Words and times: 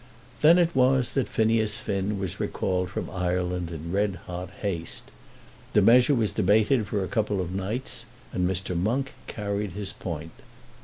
Then 0.41 0.57
it 0.57 0.75
was 0.75 1.11
that 1.11 1.27
Phineas 1.27 1.77
Finn 1.79 2.17
was 2.17 2.39
recalled 2.39 2.89
from 2.89 3.07
Ireland 3.11 3.69
in 3.69 3.91
red 3.91 4.15
hot 4.25 4.49
haste. 4.63 5.11
The 5.73 5.81
measure 5.83 6.15
was 6.15 6.31
debated 6.31 6.87
for 6.87 7.03
a 7.03 7.07
couple 7.07 7.39
of 7.39 7.53
nights, 7.53 8.05
and 8.33 8.49
Mr. 8.49 8.75
Monk 8.75 9.11
carried 9.27 9.73
his 9.73 9.93
point. 9.93 10.31